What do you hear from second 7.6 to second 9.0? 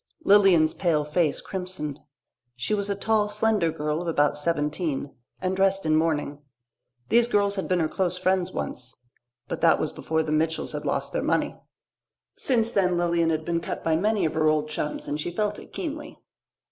been her close friends once.